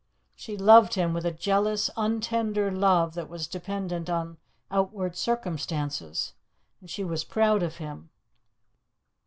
She 0.35 0.57
loved 0.57 0.95
him 0.95 1.13
with 1.13 1.27
a 1.27 1.31
jealous, 1.31 1.91
untender 1.95 2.71
love 2.71 3.13
that 3.13 3.29
was 3.29 3.45
dependent 3.45 4.09
on 4.09 4.37
outward 4.71 5.15
circumstances, 5.15 6.33
and 6.79 6.89
she 6.89 7.03
was 7.03 7.23
proud 7.23 7.61
of 7.61 7.75
him. 7.75 8.09